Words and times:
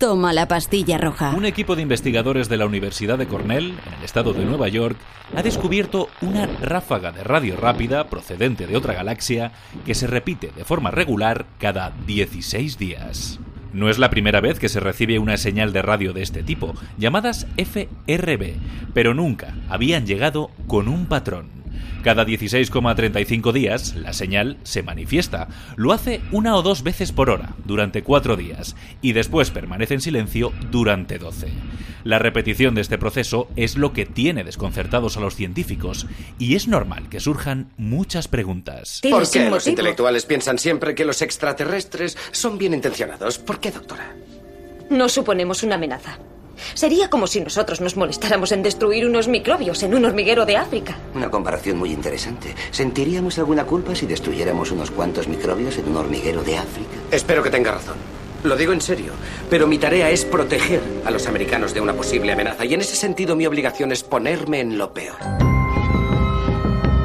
Toma 0.00 0.32
la 0.32 0.48
pastilla 0.48 0.96
roja. 0.96 1.34
Un 1.36 1.44
equipo 1.44 1.76
de 1.76 1.82
investigadores 1.82 2.48
de 2.48 2.56
la 2.56 2.64
Universidad 2.64 3.18
de 3.18 3.26
Cornell, 3.26 3.74
en 3.86 3.92
el 3.98 4.02
estado 4.02 4.32
de 4.32 4.46
Nueva 4.46 4.66
York, 4.68 4.96
ha 5.36 5.42
descubierto 5.42 6.08
una 6.22 6.46
ráfaga 6.46 7.12
de 7.12 7.22
radio 7.22 7.58
rápida 7.58 8.08
procedente 8.08 8.66
de 8.66 8.78
otra 8.78 8.94
galaxia 8.94 9.52
que 9.84 9.94
se 9.94 10.06
repite 10.06 10.52
de 10.56 10.64
forma 10.64 10.90
regular 10.90 11.44
cada 11.58 11.92
16 12.06 12.78
días. 12.78 13.40
No 13.74 13.90
es 13.90 13.98
la 13.98 14.08
primera 14.08 14.40
vez 14.40 14.58
que 14.58 14.70
se 14.70 14.80
recibe 14.80 15.18
una 15.18 15.36
señal 15.36 15.74
de 15.74 15.82
radio 15.82 16.14
de 16.14 16.22
este 16.22 16.42
tipo, 16.42 16.72
llamadas 16.96 17.46
FRB, 17.58 18.54
pero 18.94 19.12
nunca 19.12 19.54
habían 19.68 20.06
llegado 20.06 20.50
con 20.66 20.88
un 20.88 21.04
patrón. 21.04 21.59
Cada 22.02 22.24
16,35 22.24 23.52
días 23.52 23.94
la 23.94 24.12
señal 24.12 24.56
se 24.62 24.82
manifiesta. 24.82 25.48
Lo 25.76 25.92
hace 25.92 26.20
una 26.32 26.56
o 26.56 26.62
dos 26.62 26.82
veces 26.82 27.12
por 27.12 27.30
hora, 27.30 27.54
durante 27.64 28.02
cuatro 28.02 28.36
días, 28.36 28.74
y 29.02 29.12
después 29.12 29.50
permanece 29.50 29.94
en 29.94 30.00
silencio 30.00 30.52
durante 30.70 31.18
12. 31.18 31.48
La 32.04 32.18
repetición 32.18 32.74
de 32.74 32.80
este 32.80 32.96
proceso 32.96 33.48
es 33.56 33.76
lo 33.76 33.92
que 33.92 34.06
tiene 34.06 34.44
desconcertados 34.44 35.16
a 35.16 35.20
los 35.20 35.34
científicos, 35.34 36.06
y 36.38 36.54
es 36.54 36.68
normal 36.68 37.08
que 37.10 37.20
surjan 37.20 37.70
muchas 37.76 38.28
preguntas. 38.28 39.00
¿Por 39.08 39.30
qué 39.30 39.50
los 39.50 39.66
intelectuales 39.66 40.24
piensan 40.24 40.58
siempre 40.58 40.94
que 40.94 41.04
los 41.04 41.20
extraterrestres 41.20 42.16
son 42.32 42.56
bien 42.56 42.72
intencionados? 42.72 43.38
¿Por 43.38 43.60
qué, 43.60 43.70
doctora? 43.70 44.14
No 44.88 45.08
suponemos 45.08 45.62
una 45.62 45.74
amenaza. 45.74 46.18
Sería 46.74 47.08
como 47.10 47.26
si 47.26 47.40
nosotros 47.40 47.80
nos 47.80 47.96
molestáramos 47.96 48.52
en 48.52 48.62
destruir 48.62 49.06
unos 49.06 49.28
microbios 49.28 49.82
en 49.82 49.94
un 49.94 50.04
hormiguero 50.04 50.46
de 50.46 50.56
África. 50.56 50.96
Una 51.14 51.30
comparación 51.30 51.78
muy 51.78 51.92
interesante. 51.92 52.54
¿Sentiríamos 52.70 53.38
alguna 53.38 53.64
culpa 53.64 53.94
si 53.94 54.06
destruyéramos 54.06 54.70
unos 54.70 54.90
cuantos 54.90 55.28
microbios 55.28 55.78
en 55.78 55.88
un 55.88 55.96
hormiguero 55.96 56.42
de 56.42 56.56
África? 56.56 56.90
Espero 57.10 57.42
que 57.42 57.50
tenga 57.50 57.72
razón. 57.72 57.96
Lo 58.42 58.56
digo 58.56 58.72
en 58.72 58.80
serio, 58.80 59.12
pero 59.50 59.66
mi 59.66 59.76
tarea 59.76 60.08
es 60.08 60.24
proteger 60.24 60.80
a 61.04 61.10
los 61.10 61.26
americanos 61.26 61.74
de 61.74 61.80
una 61.82 61.92
posible 61.92 62.32
amenaza 62.32 62.64
y 62.64 62.72
en 62.72 62.80
ese 62.80 62.96
sentido 62.96 63.36
mi 63.36 63.46
obligación 63.46 63.92
es 63.92 64.02
ponerme 64.02 64.60
en 64.60 64.78
lo 64.78 64.94
peor. 64.94 65.16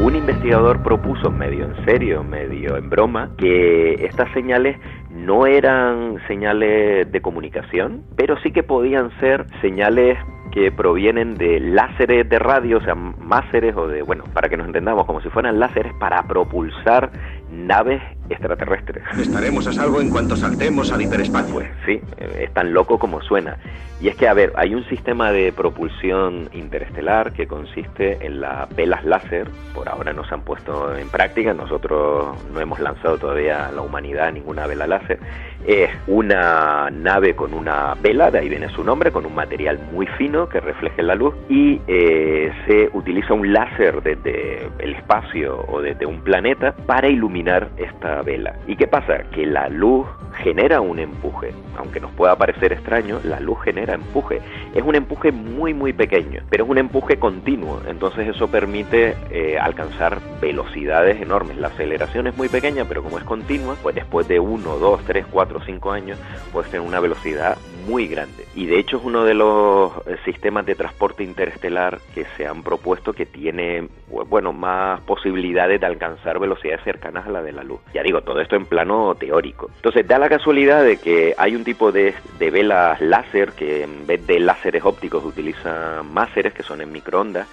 Un 0.01 0.15
investigador 0.15 0.81
propuso 0.81 1.31
medio 1.31 1.65
en 1.65 1.83
serio, 1.83 2.23
medio 2.23 2.77
en 2.77 2.89
broma, 2.89 3.31
que 3.37 3.95
estas 4.05 4.31
señales 4.33 4.77
no 5.25 5.47
eran 5.47 6.17
señales 6.27 7.11
de 7.11 7.21
comunicación, 7.21 8.03
pero 8.15 8.37
sí 8.41 8.51
que 8.51 8.63
podían 8.63 9.11
ser 9.19 9.45
señales 9.61 10.17
que 10.51 10.71
provienen 10.71 11.35
de 11.35 11.59
láseres 11.59 12.29
de 12.29 12.39
radio, 12.39 12.77
o 12.77 12.81
sea, 12.81 12.95
máseres 12.95 13.75
o 13.75 13.87
de, 13.87 14.03
bueno, 14.03 14.23
para 14.33 14.47
que 14.47 14.55
nos 14.55 14.67
entendamos, 14.67 15.05
como 15.05 15.19
si 15.21 15.29
fueran 15.29 15.59
láseres 15.59 15.93
para 15.99 16.23
propulsar 16.23 17.11
naves 17.51 18.01
extraterrestres. 18.29 19.03
Estaremos 19.19 19.67
a 19.67 19.73
salvo 19.73 20.01
en 20.01 20.09
cuanto 20.09 20.35
saltemos 20.35 20.91
al 20.91 21.01
hiperespacio. 21.01 21.53
Pues 21.53 21.69
sí, 21.85 22.01
es 22.39 22.53
tan 22.53 22.73
loco 22.73 22.97
como 22.99 23.21
suena. 23.21 23.57
Y 24.01 24.09
es 24.09 24.17
que, 24.17 24.27
a 24.27 24.33
ver, 24.33 24.51
hay 24.55 24.75
un 24.75 24.83
sistema 24.89 25.31
de 25.31 25.53
propulsión 25.53 26.49
interestelar 26.51 27.31
que 27.31 27.47
consiste 27.47 28.25
en 28.25 28.41
las 28.41 28.73
velas 28.75 29.05
láser. 29.05 29.47
Por 29.73 29.87
ahora 29.87 30.11
no 30.11 30.25
se 30.25 30.33
han 30.33 30.41
puesto 30.41 30.95
en 30.97 31.07
práctica, 31.09 31.53
nosotros 31.53 32.35
no 32.53 32.59
hemos 32.59 32.79
lanzado 32.79 33.17
todavía 33.17 33.67
a 33.67 33.71
la 33.71 33.81
humanidad 33.81 34.33
ninguna 34.33 34.67
vela 34.67 34.85
láser. 34.85 35.19
Es 35.65 35.89
una 36.07 36.89
nave 36.91 37.35
con 37.35 37.53
una 37.53 37.95
vela, 38.01 38.29
de 38.29 38.39
ahí 38.39 38.49
viene 38.49 38.69
su 38.69 38.83
nombre, 38.83 39.11
con 39.11 39.25
un 39.25 39.33
material 39.33 39.79
muy 39.91 40.05
fino 40.17 40.49
que 40.49 40.59
refleje 40.59 41.01
la 41.01 41.15
luz 41.15 41.33
y 41.49 41.81
eh, 41.87 42.51
se 42.67 42.89
utiliza 42.93 43.33
un 43.33 43.51
láser 43.51 44.03
desde 44.03 44.69
el 44.79 44.93
espacio 44.93 45.65
o 45.67 45.81
desde 45.81 46.05
un 46.05 46.21
planeta 46.21 46.73
para 46.85 47.07
iluminar 47.07 47.69
esta 47.77 48.14
vela. 48.21 48.55
¿Y 48.67 48.75
qué 48.75 48.87
pasa? 48.87 49.23
Que 49.31 49.45
la 49.45 49.69
luz 49.69 50.07
genera 50.37 50.81
un 50.81 50.99
empuje. 50.99 51.53
Aunque 51.77 51.99
nos 51.99 52.11
pueda 52.11 52.35
parecer 52.35 52.73
extraño, 52.73 53.19
la 53.23 53.39
luz 53.39 53.61
genera 53.63 53.93
empuje. 53.93 54.41
Es 54.73 54.83
un 54.83 54.95
empuje 54.95 55.31
muy 55.31 55.73
muy 55.73 55.93
pequeño, 55.93 56.41
pero 56.49 56.65
es 56.65 56.69
un 56.69 56.77
empuje 56.77 57.17
continuo. 57.17 57.81
Entonces 57.87 58.27
eso 58.27 58.47
permite 58.47 59.15
eh, 59.31 59.57
alcanzar 59.59 60.19
velocidades 60.41 61.21
enormes. 61.21 61.57
La 61.57 61.67
aceleración 61.67 62.27
es 62.27 62.37
muy 62.37 62.49
pequeña, 62.49 62.85
pero 62.85 63.03
como 63.03 63.17
es 63.17 63.23
continua, 63.23 63.75
pues 63.81 63.95
después 63.95 64.27
de 64.27 64.39
1, 64.39 64.77
2, 64.77 65.01
3, 65.05 65.25
4, 65.31 65.59
5 65.65 65.91
años, 65.91 66.19
puedes 66.51 66.69
tener 66.71 66.85
una 66.85 66.99
velocidad 66.99 67.57
muy 67.87 68.07
grande. 68.07 68.45
Y 68.55 68.65
de 68.65 68.79
hecho 68.79 68.97
es 68.97 69.03
uno 69.03 69.23
de 69.23 69.33
los 69.33 69.91
eh, 70.07 70.17
sistemas 70.25 70.65
de 70.65 70.75
transporte 70.75 71.23
interestelar 71.23 71.99
que 72.13 72.25
se 72.37 72.47
han 72.47 72.63
propuesto 72.63 73.13
que 73.13 73.25
tiene, 73.25 73.87
bueno, 74.27 74.53
más 74.53 75.01
posibilidades 75.01 75.79
de 75.79 75.85
alcanzar 75.85 76.39
velocidades 76.39 76.83
cercanas 76.83 77.27
a 77.27 77.29
la 77.29 77.41
de 77.41 77.51
la 77.51 77.63
luz. 77.63 77.79
Ya 77.93 78.01
digo, 78.05 78.21
todo 78.21 78.39
esto 78.39 78.55
en 78.55 78.65
plano 78.65 79.15
teórico. 79.15 79.69
Entonces 79.77 80.07
da 80.07 80.19
la 80.19 80.29
casualidad 80.29 80.83
de 80.83 80.97
que 80.97 81.33
hay 81.37 81.55
un 81.55 81.63
tipo 81.63 81.91
de, 81.91 82.13
de 82.37 82.51
velas 82.51 83.01
láser 83.01 83.53
que 83.53 83.83
en 83.83 84.05
vez 84.05 84.25
de 84.27 84.39
láseres 84.39 84.85
ópticos 84.85 85.25
utiliza 85.25 86.03
máseres 86.03 86.53
que 86.53 86.63
son 86.63 86.81
en 86.81 86.91
microondas 86.91 87.47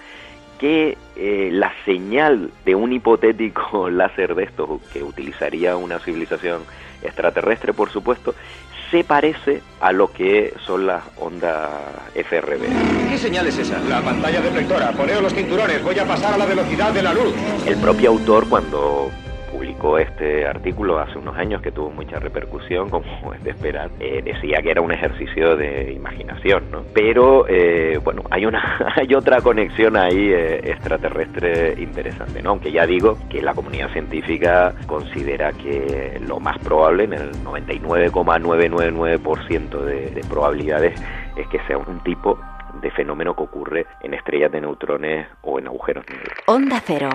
que 0.59 0.97
eh, 1.15 1.49
la 1.51 1.73
señal 1.85 2.51
de 2.63 2.75
un 2.75 2.93
hipotético 2.93 3.89
láser 3.91 4.35
de 4.35 4.43
estos 4.43 4.81
que 4.93 5.03
utilizaría 5.03 5.75
una 5.75 5.99
civilización 5.99 6.61
extraterrestre, 7.01 7.73
por 7.73 7.89
supuesto, 7.89 8.33
se 8.91 9.03
parece 9.03 9.61
a 9.81 9.91
lo 9.91 10.13
que 10.13 10.53
son 10.65 10.85
las 10.85 11.03
ondas 11.17 11.69
FRB. 12.13 12.61
¿Qué 13.09 13.17
señal 13.17 13.47
es 13.47 13.57
esa? 13.57 13.79
La 13.89 14.01
pantalla 14.01 14.39
deflectora. 14.39 14.91
Poneos 14.91 15.23
los 15.23 15.33
cinturones. 15.33 15.83
Voy 15.83 15.97
a 15.97 16.05
pasar 16.05 16.35
a 16.35 16.37
la 16.37 16.45
velocidad 16.45 16.93
de 16.93 17.01
la 17.01 17.11
luz. 17.11 17.33
El 17.65 17.77
propio 17.77 18.11
autor, 18.11 18.47
cuando 18.47 19.09
publicó 19.73 19.97
este 19.97 20.45
artículo 20.45 20.99
hace 20.99 21.17
unos 21.17 21.35
años 21.37 21.61
que 21.61 21.71
tuvo 21.71 21.89
mucha 21.89 22.19
repercusión, 22.19 22.89
como 22.89 23.33
es 23.33 23.41
de 23.43 23.51
esperar, 23.51 23.89
eh, 23.99 24.21
decía 24.23 24.61
que 24.61 24.71
era 24.71 24.81
un 24.81 24.91
ejercicio 24.91 25.55
de 25.55 25.93
imaginación, 25.93 26.69
¿no? 26.71 26.83
Pero, 26.93 27.47
eh, 27.47 27.97
bueno, 28.03 28.23
hay, 28.29 28.45
una, 28.45 28.93
hay 28.95 29.15
otra 29.15 29.41
conexión 29.41 29.95
ahí 29.97 30.31
eh, 30.31 30.59
extraterrestre 30.71 31.73
interesante, 31.81 32.43
¿no? 32.43 32.51
Aunque 32.51 32.71
ya 32.71 32.85
digo 32.85 33.17
que 33.29 33.41
la 33.41 33.53
comunidad 33.53 33.91
científica 33.91 34.73
considera 34.85 35.51
que 35.53 36.21
lo 36.27 36.39
más 36.39 36.59
probable, 36.59 37.05
en 37.05 37.13
el 37.13 37.31
99,999% 37.43 39.81
de, 39.81 40.11
de 40.11 40.21
probabilidades, 40.29 41.01
es 41.35 41.47
que 41.47 41.57
sea 41.67 41.79
un 41.79 42.03
tipo 42.03 42.37
de 42.81 42.91
fenómeno 42.91 43.35
que 43.35 43.43
ocurre 43.43 43.85
en 44.01 44.13
estrellas 44.13 44.51
de 44.51 44.61
neutrones 44.61 45.27
o 45.41 45.57
en 45.59 45.67
agujeros 45.67 46.05
negros. 46.09 46.33
Onda 46.47 46.81
Cero. 46.85 47.09